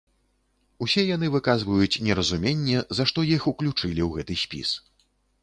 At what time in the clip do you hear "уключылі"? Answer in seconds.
3.53-4.01